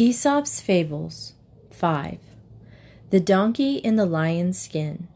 [0.00, 1.32] Aesop's Fables
[1.72, 2.20] 5
[3.10, 5.08] The Donkey in the Lion's Skin.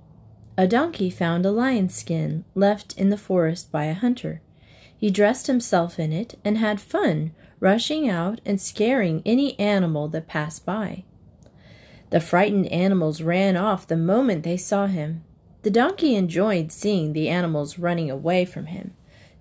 [0.58, 4.42] A donkey found a lion's skin left in the forest by a hunter.
[4.98, 7.30] He dressed himself in it and had fun
[7.60, 11.04] rushing out and scaring any animal that passed by.
[12.10, 15.22] The frightened animals ran off the moment they saw him.
[15.62, 18.94] The donkey enjoyed seeing the animals running away from him,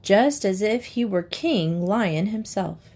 [0.03, 2.90] just as if he were King Lion himself.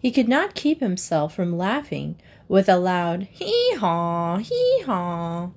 [0.00, 2.16] He could not keep himself from laughing
[2.48, 5.50] with a loud hee haw, hee haw.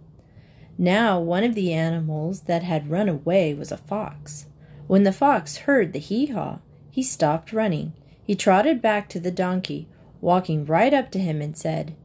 [0.77, 4.47] Now one of the animals that had run away was a fox.
[4.87, 7.93] When the fox heard the hee haw, he stopped running.
[8.23, 9.87] He trotted back to the donkey,
[10.21, 11.95] walking right up to him and said,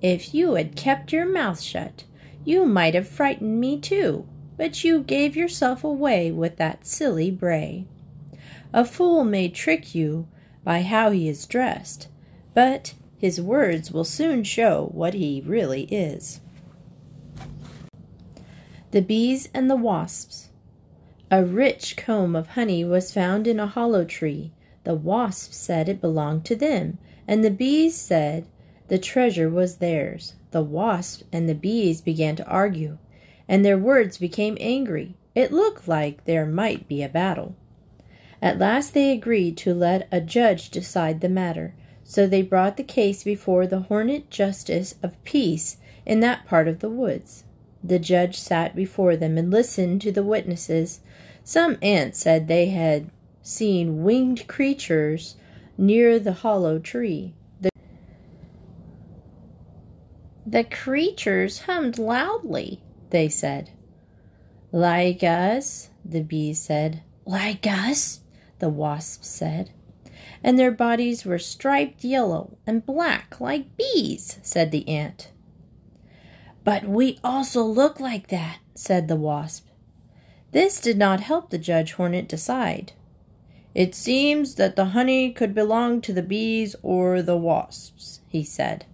[0.00, 2.04] If you had kept your mouth shut,
[2.44, 4.26] you might have frightened me too,
[4.56, 7.86] but you gave yourself away with that silly bray.
[8.72, 10.26] A fool may trick you
[10.64, 12.08] by how he is dressed,
[12.54, 16.40] but his words will soon show what he really is.
[18.90, 20.50] The Bees and the Wasps.
[21.30, 24.52] A rich comb of honey was found in a hollow tree.
[24.84, 28.46] The wasps said it belonged to them, and the bees said
[28.88, 30.34] the treasure was theirs.
[30.50, 32.98] The wasps and the bees began to argue,
[33.48, 35.16] and their words became angry.
[35.34, 37.56] It looked like there might be a battle.
[38.44, 42.82] At last they agreed to let a judge decide the matter, so they brought the
[42.82, 47.44] case before the Hornet Justice of Peace in that part of the woods.
[47.82, 51.00] The judge sat before them and listened to the witnesses.
[51.42, 53.08] Some ants said they had
[53.40, 55.36] seen winged creatures
[55.78, 57.32] near the hollow tree.
[57.62, 57.70] The,
[60.44, 63.70] the creatures hummed loudly, they said.
[64.70, 67.02] Like us, the bees said.
[67.24, 68.20] Like us,
[68.58, 69.70] the wasp said.
[70.42, 75.30] And their bodies were striped yellow and black like bees, said the ant.
[76.64, 79.66] But we also look like that, said the wasp.
[80.52, 82.92] This did not help the judge hornet decide.
[83.74, 88.86] It seems that the honey could belong to the bees or the wasps, he said.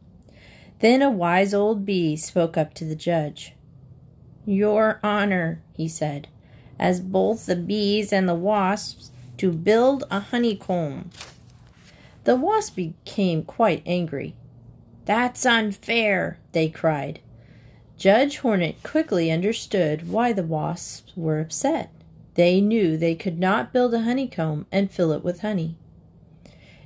[0.79, 3.53] Then a wise old bee spoke up to the judge.
[4.47, 6.29] Your Honor, he said,
[6.79, 11.09] as both the bees and the wasps to build a honeycomb.
[12.25, 14.35] The wasps became quite angry.
[15.07, 17.21] That's unfair, they cried.
[17.97, 21.91] Judge Hornet quickly understood why the wasps were upset.
[22.35, 25.79] They knew they could not build a honeycomb and fill it with honey.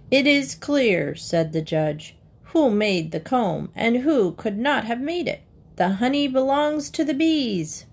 [0.09, 2.15] It is clear, said the judge,
[2.53, 5.43] who made the comb and who could not have made it.
[5.75, 7.87] The honey belongs to the bees.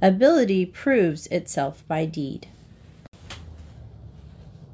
[0.00, 2.46] Ability proves itself by deed.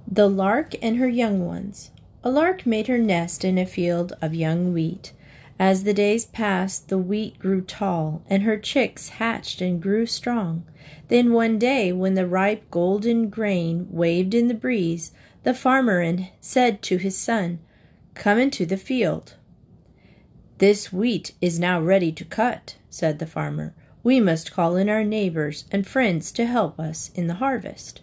[0.08, 1.90] The Lark and Her Young Ones.
[2.22, 5.12] A lark made her nest in a field of young wheat.
[5.58, 10.64] As the days passed, the wheat grew tall, and her chicks hatched and grew strong.
[11.08, 15.10] Then one day, when the ripe golden grain waved in the breeze,
[15.42, 17.58] the farmer said to his son,
[18.14, 19.34] Come into the field.
[20.58, 23.74] This wheat is now ready to cut, said the farmer.
[24.04, 28.02] We must call in our neighbors and friends to help us in the harvest.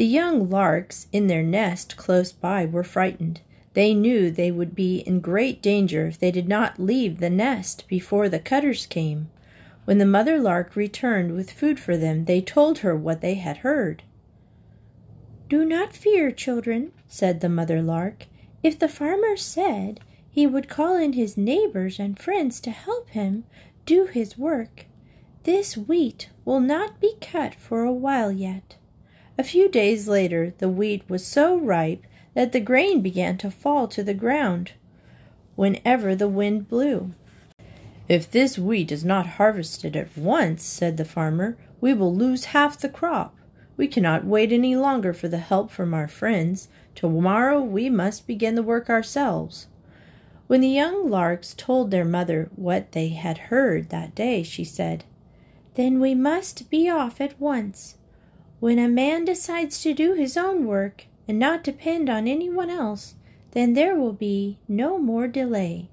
[0.00, 3.42] The young larks in their nest close by were frightened.
[3.74, 7.86] They knew they would be in great danger if they did not leave the nest
[7.86, 9.28] before the cutters came.
[9.84, 13.58] When the mother lark returned with food for them, they told her what they had
[13.58, 14.02] heard.
[15.50, 18.24] Do not fear, children, said the mother lark.
[18.62, 20.00] If the farmer said
[20.30, 23.44] he would call in his neighbors and friends to help him
[23.84, 24.86] do his work,
[25.42, 28.76] this wheat will not be cut for a while yet.
[29.40, 33.88] A few days later, the wheat was so ripe that the grain began to fall
[33.88, 34.72] to the ground
[35.56, 37.14] whenever the wind blew.
[38.06, 42.78] If this wheat is not harvested at once, said the farmer, we will lose half
[42.78, 43.34] the crop.
[43.78, 46.68] We cannot wait any longer for the help from our friends.
[46.94, 49.68] Tomorrow we must begin the work ourselves.
[50.48, 55.04] When the young larks told their mother what they had heard that day, she said,
[55.76, 57.96] Then we must be off at once.
[58.60, 63.14] When a man decides to do his own work and not depend on anyone else,
[63.52, 65.88] then there will be no more delay.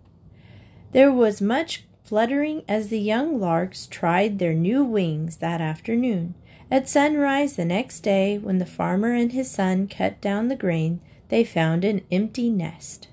[0.91, 6.35] There was much fluttering as the young larks tried their new wings that afternoon.
[6.69, 10.99] At sunrise the next day, when the farmer and his son cut down the grain,
[11.29, 13.07] they found an empty nest.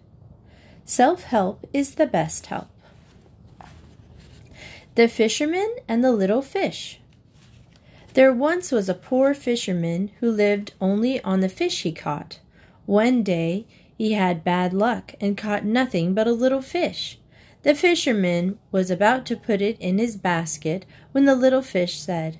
[0.84, 2.68] Self help is the best help.
[4.96, 7.00] The Fisherman and the Little Fish.
[8.14, 12.38] There once was a poor fisherman who lived only on the fish he caught.
[12.86, 13.66] One day
[13.98, 17.18] He had bad luck and caught nothing but a little fish.
[17.62, 22.38] The fisherman was about to put it in his basket when the little fish said,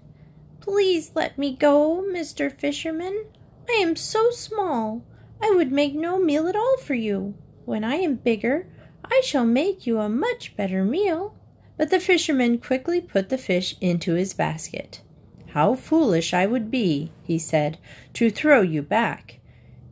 [0.60, 2.52] Please let me go, Mr.
[2.52, 3.24] Fisherman.
[3.68, 5.02] I am so small.
[5.42, 7.34] I would make no meal at all for you.
[7.64, 8.68] When I am bigger,
[9.04, 11.34] I shall make you a much better meal.
[11.76, 15.00] But the fisherman quickly put the fish into his basket.
[15.54, 17.78] How foolish I would be, he said,
[18.14, 19.38] to throw you back.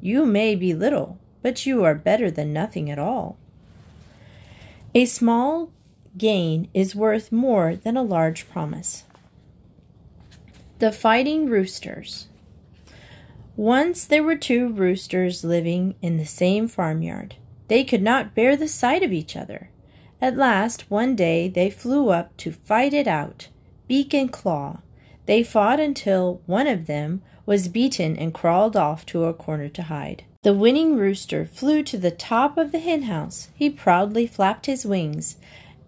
[0.00, 3.36] You may be little, but you are better than nothing at all.
[4.92, 5.70] A small
[6.18, 9.04] gain is worth more than a large promise.
[10.80, 12.26] The Fighting Roosters.
[13.54, 17.36] Once there were two roosters living in the same farmyard.
[17.68, 19.70] They could not bear the sight of each other.
[20.20, 23.46] At last, one day, they flew up to fight it out,
[23.86, 24.80] beak and claw.
[25.26, 29.82] They fought until one of them was beaten and crawled off to a corner to
[29.82, 30.24] hide.
[30.42, 33.48] The winning rooster flew to the top of the henhouse.
[33.54, 35.36] He proudly flapped his wings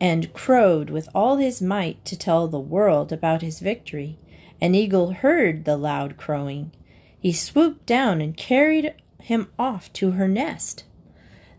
[0.00, 4.18] and crowed with all his might to tell the world about his victory.
[4.60, 6.70] An eagle heard the loud crowing.
[7.18, 10.84] He swooped down and carried him off to her nest.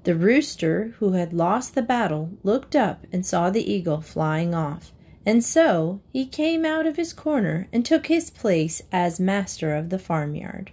[0.03, 4.93] The rooster, who had lost the battle, looked up and saw the eagle flying off,
[5.25, 9.89] and so he came out of his corner and took his place as master of
[9.89, 10.71] the farmyard.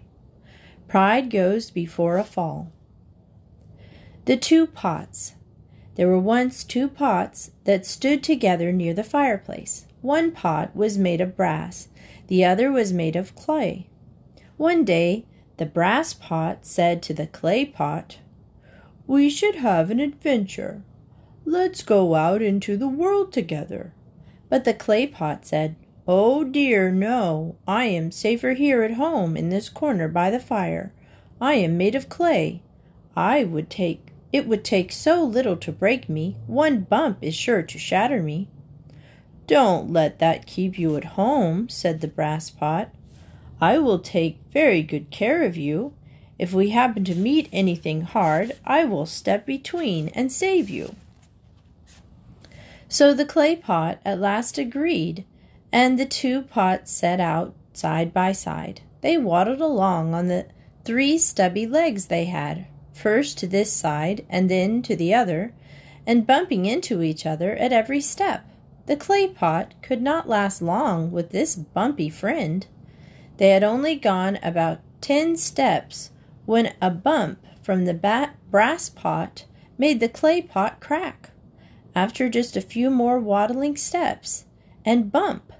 [0.88, 2.70] Pride goes before a fall.
[4.26, 5.34] The two pots.
[5.94, 9.86] There were once two pots that stood together near the fireplace.
[10.02, 11.88] One pot was made of brass,
[12.28, 13.88] the other was made of clay.
[14.56, 15.24] One day
[15.56, 18.18] the brass pot said to the clay pot,
[19.06, 20.82] we should have an adventure.
[21.44, 23.92] Let's go out into the world together.
[24.52, 25.76] But the clay pot said,
[26.06, 27.56] Oh dear, no.
[27.66, 30.92] I am safer here at home in this corner by the fire.
[31.40, 32.60] I am made of clay.
[33.16, 36.36] I would take it would take so little to break me.
[36.46, 38.48] One bump is sure to shatter me.
[39.46, 42.90] Don't let that keep you at home, said the brass pot.
[43.58, 45.94] I will take very good care of you.
[46.38, 50.94] If we happen to meet anything hard, I will step between and save you.
[52.92, 55.24] So the clay pot at last agreed,
[55.72, 58.82] and the two pots set out side by side.
[59.00, 60.44] They waddled along on the
[60.84, 65.54] three stubby legs they had, first to this side and then to the other,
[66.06, 68.44] and bumping into each other at every step.
[68.84, 72.66] The clay pot could not last long with this bumpy friend.
[73.38, 76.10] They had only gone about ten steps
[76.44, 79.46] when a bump from the bat- brass pot
[79.78, 81.30] made the clay pot crack.
[81.94, 84.46] After just a few more waddling steps,
[84.84, 85.52] and bump,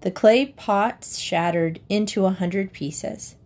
[0.00, 3.36] the clay pot shattered into a hundred pieces.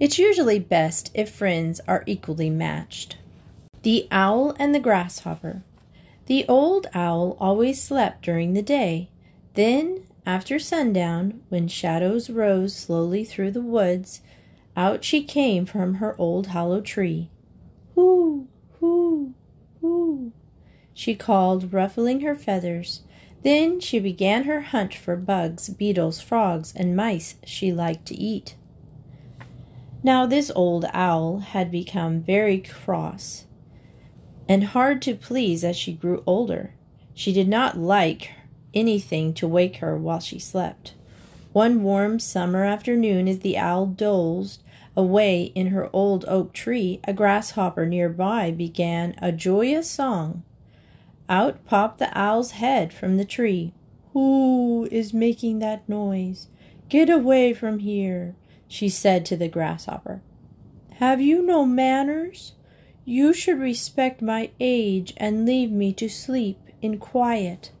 [0.00, 3.16] It's usually best if friends are equally matched.
[3.82, 5.62] The Owl and the Grasshopper.
[6.26, 9.10] The old owl always slept during the day.
[9.54, 14.22] Then, after sundown, when shadows rose slowly through the woods,
[14.76, 17.30] out she came from her old hollow tree.
[17.94, 18.48] Hoo,
[18.80, 19.34] hoo,
[19.80, 20.32] hoo,
[20.96, 23.02] she called, ruffling her feathers.
[23.44, 28.56] Then she began her hunt for bugs, beetles, frogs, and mice she liked to eat.
[30.02, 33.44] Now this old owl had become very cross
[34.48, 36.72] and hard to please as she grew older.
[37.14, 38.30] She did not like
[38.72, 40.94] anything to wake her while she slept.
[41.52, 44.62] One warm summer afternoon, as the owl dozed
[44.98, 50.42] Away in her old oak tree, a grasshopper near by began a joyous song.
[51.28, 53.72] Out popped the owl's head from the tree.
[54.12, 56.48] Who is making that noise?
[56.88, 58.36] Get away from here,
[58.68, 60.22] she said to the grasshopper.
[60.94, 62.52] Have you no manners?
[63.04, 67.72] You should respect my age and leave me to sleep in quiet.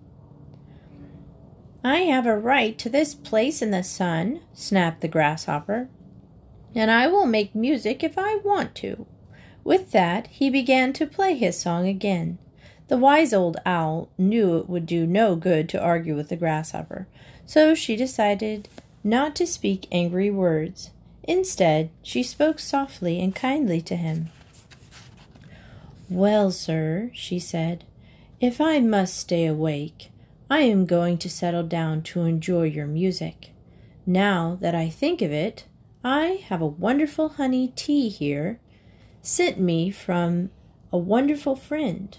[1.82, 5.88] I have a right to this place in the sun, snapped the grasshopper
[6.76, 9.06] and I will make music if I want to.
[9.64, 12.38] With that, he began to play his song again.
[12.88, 17.08] The wise old owl knew it would do no good to argue with the grasshopper,
[17.44, 18.68] so she decided
[19.02, 20.90] not to speak angry words.
[21.24, 24.30] Instead, she spoke softly and kindly to him.
[26.08, 27.84] Well, sir, she said,
[28.40, 30.10] if I must stay awake,
[30.48, 33.50] I am going to settle down to enjoy your music.
[34.06, 35.64] Now that I think of it,
[36.04, 38.60] I have a wonderful honey tea here,
[39.22, 40.50] sent me from
[40.92, 42.16] a wonderful friend.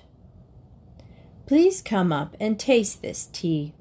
[1.48, 3.74] Please come up and taste this tea.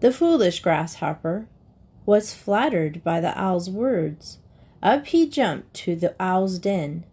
[0.00, 1.46] The foolish grasshopper
[2.04, 4.38] was flattered by the owl's words.
[4.82, 7.04] Up he jumped to the owl's den.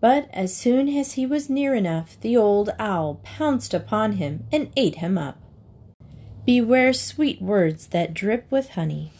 [0.00, 4.70] But as soon as he was near enough, the old owl pounced upon him and
[4.76, 5.38] ate him up.
[6.46, 9.10] Beware sweet words that drip with honey.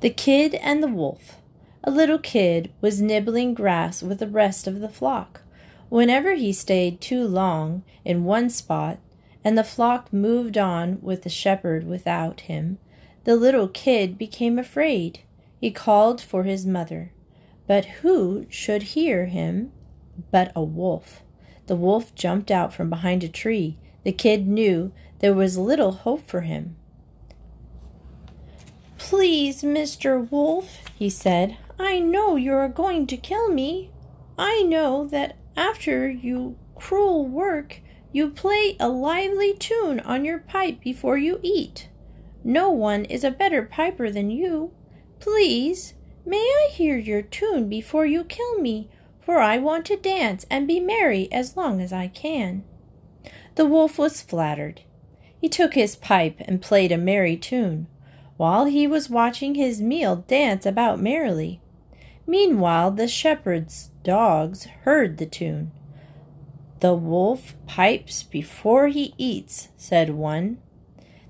[0.00, 1.38] The Kid and the Wolf.
[1.82, 5.40] A little kid was nibbling grass with the rest of the flock.
[5.88, 8.98] Whenever he stayed too long in one spot,
[9.44, 12.78] and the flock moved on with the shepherd without him,
[13.24, 15.20] the little kid became afraid.
[15.60, 17.12] He called for his mother.
[17.66, 19.72] But who should hear him
[20.30, 21.22] but a wolf?
[21.66, 23.78] The wolf jumped out from behind a tree.
[24.02, 26.76] The kid knew there was little hope for him.
[28.98, 30.30] Please, Mr.
[30.30, 33.90] Wolf, he said, I know you are going to kill me.
[34.38, 37.80] I know that after you cruel work,
[38.12, 41.88] you play a lively tune on your pipe before you eat.
[42.44, 44.72] No one is a better piper than you.
[45.18, 45.94] Please,
[46.26, 48.88] may I hear your tune before you kill me,
[49.20, 52.64] for I want to dance and be merry as long as I can.
[53.54, 54.82] The wolf was flattered.
[55.40, 57.86] He took his pipe and played a merry tune,
[58.36, 61.60] while he was watching his meal dance about merrily.
[62.26, 65.72] Meanwhile, the shepherd's dogs heard the tune.
[66.80, 70.58] The wolf pipes before he eats, said one.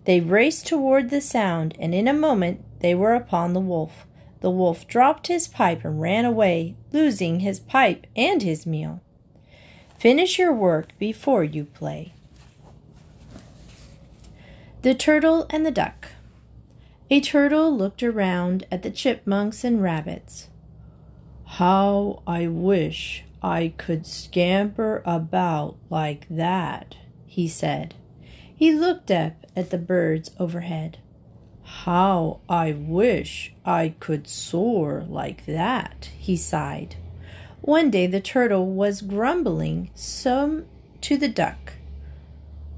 [0.04, 4.06] They raced toward the sound, and in a moment they were upon the wolf.
[4.40, 9.00] The wolf dropped his pipe and ran away, losing his pipe and his meal.
[9.98, 12.12] Finish your work before you play.
[14.82, 16.08] The Turtle and the Duck.
[17.10, 20.48] A turtle looked around at the chipmunks and rabbits.
[21.58, 26.96] How I wish I could scamper about like that,
[27.26, 27.94] he said.
[28.56, 30.98] He looked up at the birds overhead.
[31.62, 36.96] How I wish I could soar like that, he sighed.
[37.60, 40.64] One day the turtle was grumbling some
[41.02, 41.74] to the duck.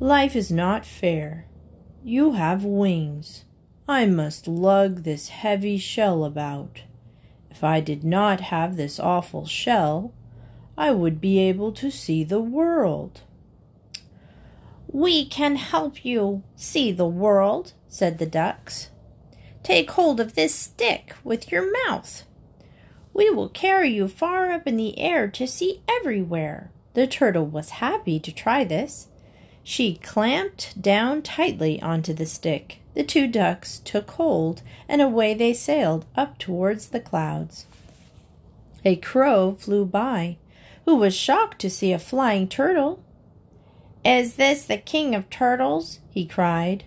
[0.01, 1.47] Life is not fair.
[2.05, 3.47] You have wings.
[3.89, 6.83] I must lug this heavy shell about.
[7.57, 10.13] If I did not have this awful shell,
[10.77, 13.23] I would be able to see the world.
[14.87, 18.91] We can help you see the world, said the ducks.
[19.63, 22.25] Take hold of this stick with your mouth.
[23.15, 26.71] We will carry you far up in the air to see everywhere.
[26.93, 29.09] The turtle was happy to try this.
[29.69, 32.79] She clamped down tightly onto the stick.
[32.95, 37.67] The two ducks took hold, and away they sailed up towards the clouds.
[38.85, 40.37] A crow flew by,
[40.85, 43.03] who was shocked to see a flying turtle.
[44.05, 45.99] Is this the king of turtles?
[46.11, 46.85] he cried.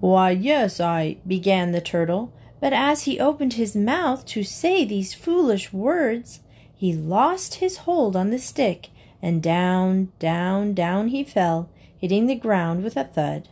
[0.00, 5.14] Why, yes, I began the turtle, but as he opened his mouth to say these
[5.14, 6.40] foolish words,
[6.74, 8.88] he lost his hold on the stick,
[9.22, 13.48] and down, down, down he fell, hitting the ground with a thud.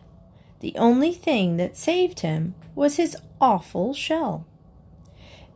[0.61, 4.47] The only thing that saved him was his awful shell.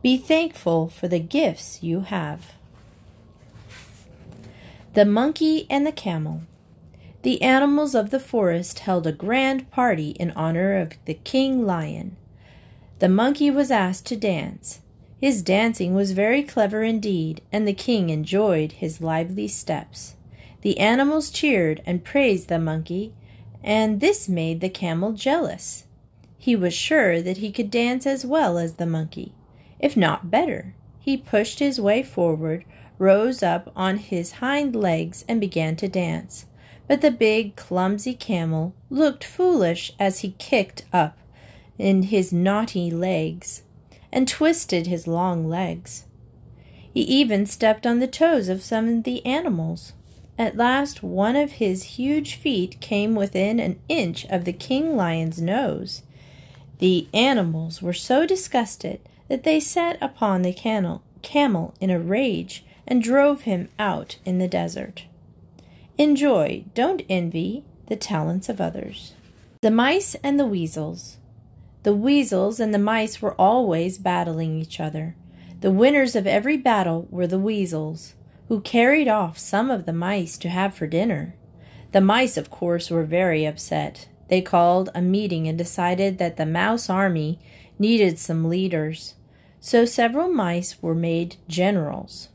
[0.01, 2.53] Be thankful for the gifts you have.
[4.93, 6.41] The Monkey and the Camel
[7.23, 12.17] the animals of the forest held a grand party in honor of the king lion.
[12.97, 14.80] The monkey was asked to dance.
[15.21, 20.15] His dancing was very clever indeed, and the king enjoyed his lively steps.
[20.61, 23.13] The animals cheered and praised the monkey,
[23.63, 25.85] and this made the camel jealous.
[26.37, 29.33] He was sure that he could dance as well as the monkey,
[29.79, 30.73] if not better.
[30.99, 32.65] He pushed his way forward,
[32.97, 36.47] rose up on his hind legs, and began to dance
[36.91, 41.17] but the big, clumsy camel looked foolish as he kicked up
[41.77, 43.63] in his naughty legs
[44.11, 46.05] and twisted his long legs.
[46.93, 49.93] He even stepped on the toes of some of the animals.
[50.37, 55.41] At last, one of his huge feet came within an inch of the king lion's
[55.41, 56.03] nose.
[56.79, 58.99] The animals were so disgusted
[59.29, 64.39] that they set upon the camel, camel in a rage and drove him out in
[64.39, 65.05] the desert.
[65.97, 69.13] Enjoy, don't envy, the talents of others.
[69.61, 71.17] The Mice and the Weasels.
[71.83, 75.15] The weasels and the mice were always battling each other.
[75.61, 78.13] The winners of every battle were the weasels,
[78.49, 81.35] who carried off some of the mice to have for dinner.
[81.91, 84.07] The mice, of course, were very upset.
[84.27, 87.39] They called a meeting and decided that the mouse army
[87.79, 89.15] needed some leaders.
[89.59, 92.29] So several mice were made generals.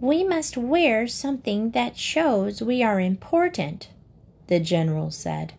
[0.00, 3.90] We must wear something that shows we are important,
[4.48, 5.54] the general said.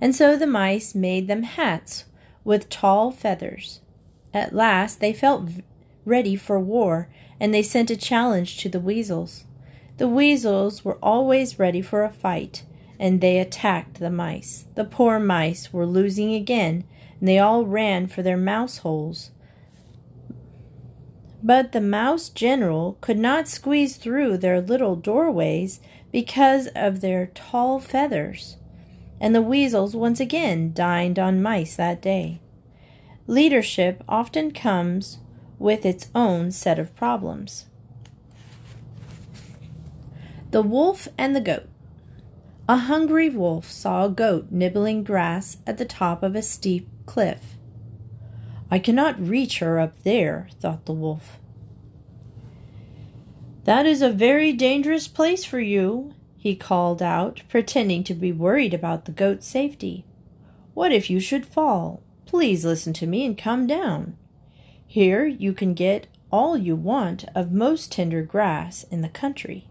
[0.00, 2.04] And so the mice made them hats
[2.48, 3.82] with tall feathers.
[4.32, 5.50] At last they felt
[6.06, 9.44] ready for war, and they sent a challenge to the weasels.
[9.98, 12.64] The weasels were always ready for a fight,
[12.98, 14.64] and they attacked the mice.
[14.76, 16.84] The poor mice were losing again,
[17.20, 19.30] and they all ran for their mouse holes.
[21.42, 27.78] But the mouse general could not squeeze through their little doorways because of their tall
[27.78, 28.56] feathers.
[29.20, 32.40] And the weasels once again dined on mice that day.
[33.26, 35.18] Leadership often comes
[35.58, 37.66] with its own set of problems.
[40.50, 41.68] The Wolf and the Goat
[42.68, 47.58] A hungry wolf saw a goat nibbling grass at the top of a steep cliff.
[48.70, 51.38] I cannot reach her up there, thought the wolf.
[53.64, 58.72] That is a very dangerous place for you, he called out, pretending to be worried
[58.72, 60.04] about the goat's safety.
[60.72, 62.00] What if you should fall?
[62.24, 64.16] Please listen to me and come down.
[64.86, 69.66] Here you can get all you want of most tender grass in the country.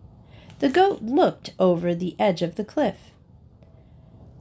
[0.60, 2.98] The goat looked over the edge of the cliff.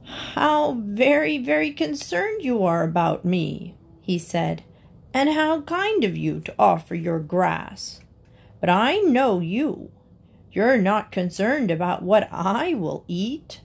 [0.03, 4.63] How very, very concerned you are about me, he said,
[5.13, 8.01] and how kind of you to offer your grass.
[8.59, 9.91] But I know you.
[10.57, 13.61] You're not concerned about what I will eat.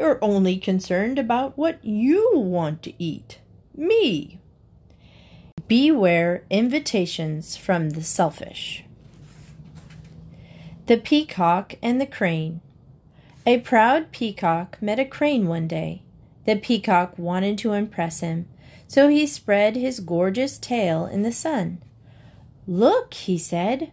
[0.00, 3.38] You're only concerned about what you want to eat.
[3.76, 4.40] Me.
[5.68, 8.82] Beware invitations from the selfish.
[10.86, 12.60] The Peacock and the Crane.
[13.46, 16.02] A proud peacock met a crane one day.
[16.46, 18.48] The peacock wanted to impress him,
[18.88, 21.80] so he spread his gorgeous tail in the sun.
[22.66, 23.92] Look, he said,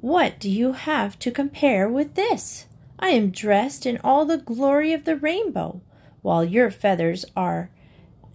[0.00, 2.66] what do you have to compare with this?
[3.00, 5.80] I am dressed in all the glory of the rainbow,
[6.22, 7.70] while your feathers are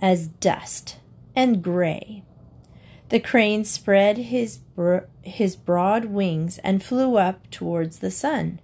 [0.02, 0.98] as dust
[1.34, 2.24] and gray.
[3.08, 8.60] The crane spread his, bro- his broad wings and flew up towards the sun.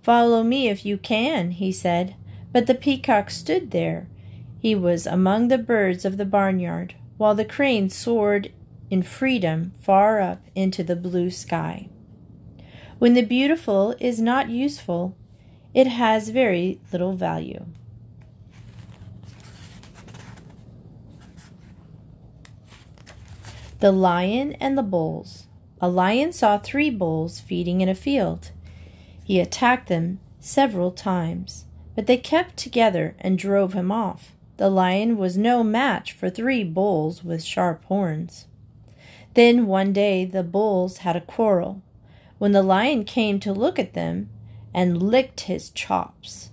[0.00, 2.14] Follow me if you can, he said.
[2.52, 4.06] But the peacock stood there.
[4.60, 8.52] He was among the birds of the barnyard, while the crane soared
[8.90, 11.88] in freedom far up into the blue sky.
[13.02, 15.16] When the beautiful is not useful,
[15.74, 17.66] it has very little value.
[23.80, 25.48] The Lion and the Bulls.
[25.80, 28.52] A lion saw three bulls feeding in a field.
[29.24, 31.64] He attacked them several times,
[31.96, 34.30] but they kept together and drove him off.
[34.58, 38.46] The lion was no match for three bulls with sharp horns.
[39.34, 41.82] Then one day the bulls had a quarrel
[42.42, 44.28] when the lion came to look at them
[44.74, 46.50] and licked his chops.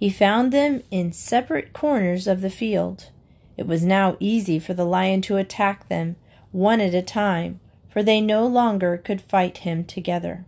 [0.00, 3.10] He found them in separate corners of the field.
[3.58, 6.16] It was now easy for the lion to attack them
[6.52, 10.46] one at a time, for they no longer could fight him together.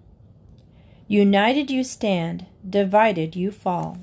[1.07, 3.98] United you stand, divided you fall.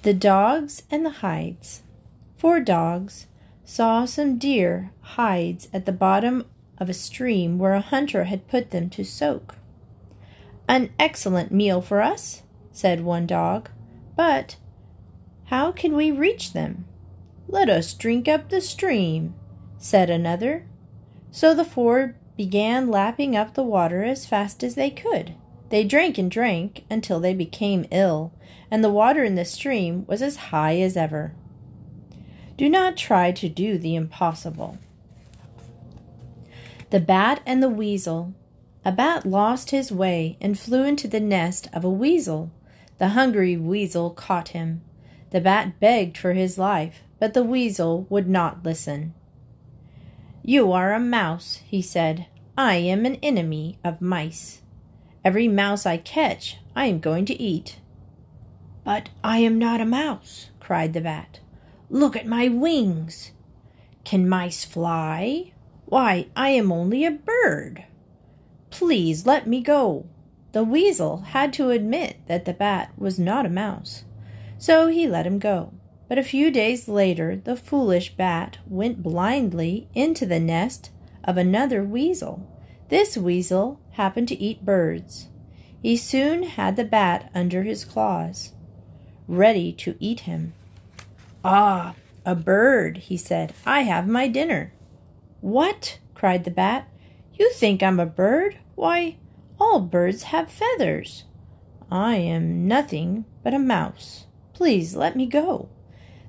[0.00, 1.82] The dogs and the hides.
[2.38, 3.26] Four dogs
[3.66, 6.46] saw some deer hides at the bottom
[6.78, 9.56] of a stream where a hunter had put them to soak.
[10.68, 13.68] An excellent meal for us, said one dog,
[14.16, 14.56] but
[15.46, 16.86] how can we reach them?
[17.46, 19.34] Let us drink up the stream,
[19.78, 20.66] said another.
[21.30, 25.34] So the four began lapping up the water as fast as they could.
[25.70, 28.32] They drank and drank until they became ill,
[28.70, 31.34] and the water in the stream was as high as ever.
[32.56, 34.78] Do not try to do the impossible.
[36.94, 38.34] The Bat and the Weasel.
[38.84, 42.52] A bat lost his way and flew into the nest of a weasel.
[42.98, 44.80] The hungry weasel caught him.
[45.30, 49.12] The bat begged for his life, but the weasel would not listen.
[50.44, 52.26] You are a mouse, he said.
[52.56, 54.62] I am an enemy of mice.
[55.24, 57.80] Every mouse I catch, I am going to eat.
[58.84, 61.40] But I am not a mouse, cried the bat.
[61.90, 63.32] Look at my wings.
[64.04, 65.53] Can mice fly?
[65.94, 67.84] Why, I am only a bird.
[68.70, 70.06] Please let me go.
[70.50, 74.02] The weasel had to admit that the bat was not a mouse,
[74.58, 75.72] so he let him go.
[76.08, 80.90] But a few days later, the foolish bat went blindly into the nest
[81.22, 82.44] of another weasel.
[82.88, 85.28] This weasel happened to eat birds.
[85.80, 88.50] He soon had the bat under his claws,
[89.28, 90.54] ready to eat him.
[91.44, 91.94] Ah,
[92.26, 93.54] a bird, he said.
[93.64, 94.72] I have my dinner.
[95.44, 95.98] What?
[96.14, 96.88] cried the bat.
[97.34, 98.56] You think I'm a bird?
[98.76, 99.18] Why,
[99.60, 101.24] all birds have feathers.
[101.90, 104.24] I am nothing but a mouse.
[104.54, 105.68] Please let me go.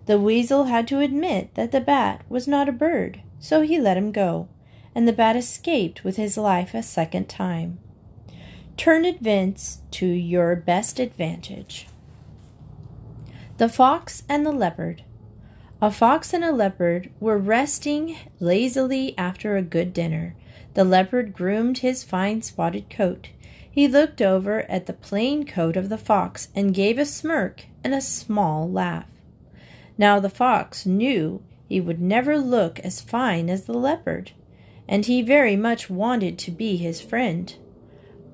[0.05, 3.95] The weasel had to admit that the bat was not a bird, so he let
[3.95, 4.49] him go.
[4.93, 7.79] and the bat escaped with his life a second time.
[8.75, 11.87] Turn events to your best advantage.
[13.59, 15.04] The Fox and the Leopard.
[15.85, 20.35] A fox and a leopard were resting lazily after a good dinner.
[20.73, 23.29] The leopard groomed his fine spotted coat.
[23.69, 27.93] He looked over at the plain coat of the fox and gave a smirk and
[27.93, 29.05] a small laugh.
[29.95, 34.31] Now the fox knew he would never look as fine as the leopard,
[34.87, 37.55] and he very much wanted to be his friend.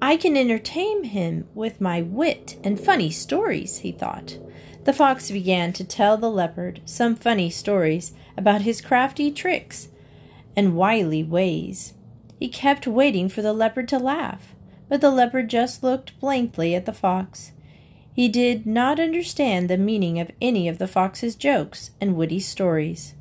[0.02, 4.38] I can entertain him with my wit and funny stories, he thought.
[4.84, 9.90] The fox began to tell the leopard some funny stories about his crafty tricks
[10.56, 11.94] and wily ways.
[12.40, 14.56] He kept waiting for the leopard to laugh,
[14.90, 17.52] but the leopard just looked blankly at the fox.
[18.14, 23.14] He did not understand the meaning of any of the fox's jokes and witty stories.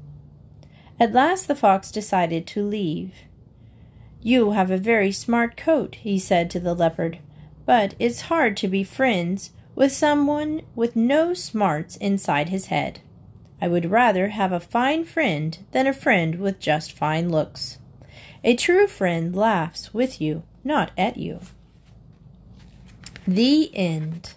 [0.98, 3.12] At last the fox decided to leave.
[4.22, 7.18] You have a very smart coat, he said to the leopard,
[7.66, 13.00] but it's hard to be friends with someone with no smarts inside his head.
[13.61, 17.78] I would rather have a fine friend than a friend with just fine looks.
[18.42, 21.40] A true friend laughs with you, not at you.
[23.26, 24.33] The end.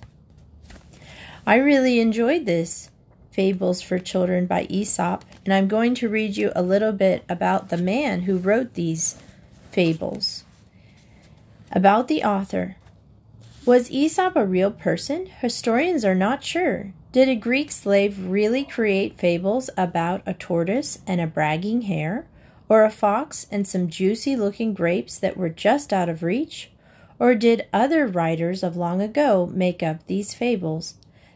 [1.48, 2.90] I really enjoyed this
[3.32, 7.70] Fables for Children by Aesop, and I'm going to read you a little bit about
[7.70, 9.16] the man who wrote these
[9.72, 10.44] fables.
[11.72, 12.76] About the author.
[13.66, 15.28] Was Aesop a real person?
[15.40, 16.92] Historians are not sure.
[17.14, 22.28] Did a Greek slave really create fables about a tortoise and a bragging hare,
[22.68, 26.72] or a fox and some juicy looking grapes that were just out of reach?
[27.20, 30.96] Or did other writers of long ago make up these fables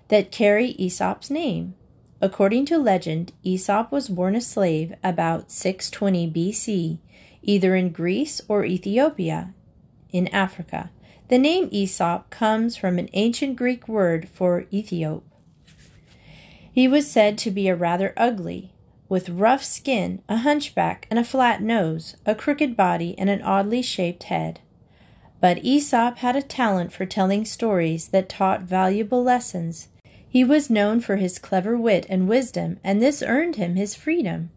[0.10, 1.76] that carry Aesop's name?
[2.20, 6.98] According to legend, Aesop was born a slave about 620 BC
[7.42, 9.54] either in Greece or Ethiopia
[10.12, 10.90] in Africa.
[11.30, 15.24] The name Aesop comes from an ancient Greek word for Ethiop.
[16.72, 18.72] He was said to be a rather ugly,
[19.10, 23.82] with rough skin, a hunchback, and a flat nose, a crooked body, and an oddly
[23.82, 24.62] shaped head.
[25.42, 29.90] But Aesop had a talent for telling stories that taught valuable lessons.
[30.30, 34.50] He was known for his clever wit and wisdom, and this earned him his freedom.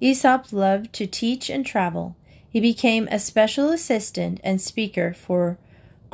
[0.00, 2.14] Aesop loved to teach and travel.
[2.48, 5.58] He became a special assistant and speaker for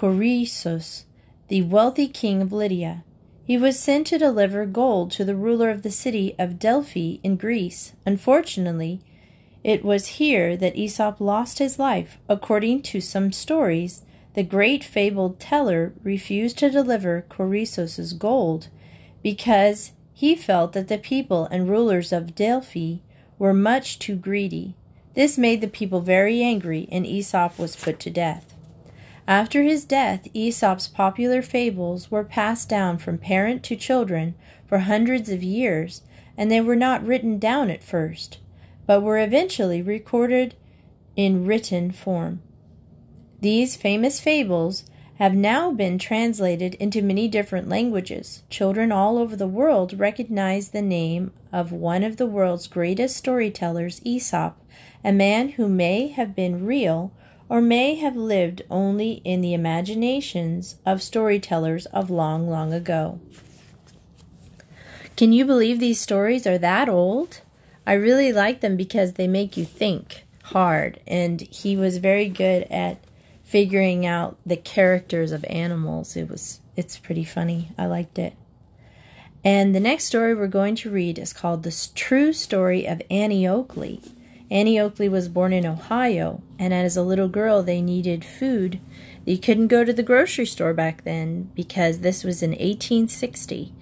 [0.00, 1.04] Croesus,
[1.48, 3.04] the wealthy king of Lydia.
[3.44, 7.36] He was sent to deliver gold to the ruler of the city of Delphi in
[7.36, 7.92] Greece.
[8.06, 9.02] Unfortunately,
[9.62, 12.16] it was here that Aesop lost his life.
[12.30, 18.68] According to some stories, the great fabled teller refused to deliver Croesus's gold
[19.22, 23.00] because he felt that the people and rulers of Delphi
[23.38, 24.76] were much too greedy.
[25.12, 28.49] This made the people very angry, and Aesop was put to death.
[29.30, 34.34] After his death, Aesop's popular fables were passed down from parent to children
[34.66, 36.02] for hundreds of years,
[36.36, 38.38] and they were not written down at first,
[38.86, 40.56] but were eventually recorded
[41.14, 42.42] in written form.
[43.40, 44.82] These famous fables
[45.20, 48.42] have now been translated into many different languages.
[48.50, 54.00] Children all over the world recognize the name of one of the world's greatest storytellers,
[54.04, 54.60] Aesop,
[55.04, 57.12] a man who may have been real
[57.50, 63.20] or may have lived only in the imaginations of storytellers of long, long ago.
[65.16, 67.40] Can you believe these stories are that old?
[67.84, 72.62] I really like them because they make you think hard, and he was very good
[72.70, 73.02] at
[73.42, 76.16] figuring out the characters of animals.
[76.16, 77.72] It was it's pretty funny.
[77.76, 78.34] I liked it.
[79.42, 83.48] And the next story we're going to read is called The True Story of Annie
[83.48, 84.00] Oakley.
[84.50, 88.80] Annie Oakley was born in Ohio, and as a little girl, they needed food.
[89.24, 93.72] You couldn't go to the grocery store back then because this was in 1860,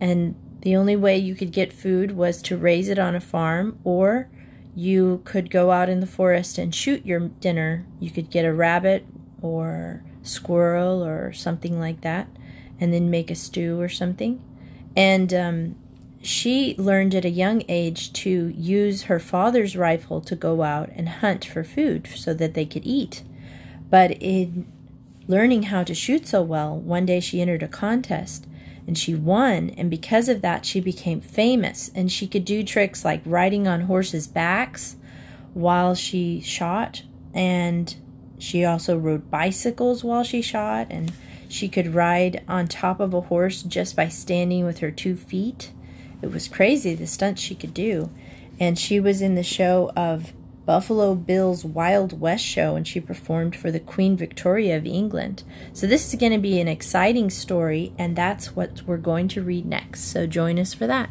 [0.00, 3.78] and the only way you could get food was to raise it on a farm,
[3.84, 4.30] or
[4.74, 7.84] you could go out in the forest and shoot your dinner.
[8.00, 9.04] You could get a rabbit
[9.42, 12.28] or squirrel or something like that,
[12.80, 14.42] and then make a stew or something.
[14.96, 15.76] And um,
[16.22, 21.08] she learned at a young age to use her father's rifle to go out and
[21.08, 23.22] hunt for food so that they could eat.
[23.90, 24.66] But in
[25.26, 28.46] learning how to shoot so well, one day she entered a contest
[28.86, 29.70] and she won.
[29.70, 33.82] And because of that, she became famous and she could do tricks like riding on
[33.82, 34.96] horses' backs
[35.54, 37.02] while she shot.
[37.32, 37.94] And
[38.38, 40.88] she also rode bicycles while she shot.
[40.90, 41.12] And
[41.48, 45.72] she could ride on top of a horse just by standing with her two feet.
[46.22, 48.10] It was crazy the stunts she could do.
[48.60, 50.32] And she was in the show of
[50.66, 55.42] Buffalo Bill's Wild West show and she performed for the Queen Victoria of England.
[55.72, 59.42] So, this is going to be an exciting story, and that's what we're going to
[59.42, 60.00] read next.
[60.12, 61.08] So, join us for that.